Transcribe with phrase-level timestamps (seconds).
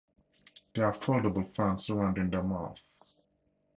[0.73, 3.19] They have foldable fans surrounding their mouths.